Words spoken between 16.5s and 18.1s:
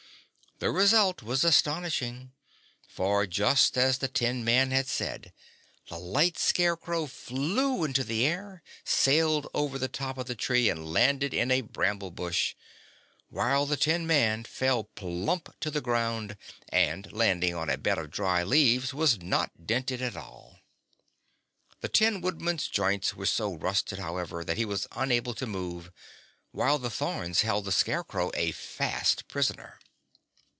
and landing on a bed